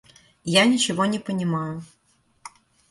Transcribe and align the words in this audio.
Я 0.51 0.65
ничего 0.65 1.05
не 1.05 1.19
понимаю. 1.19 1.83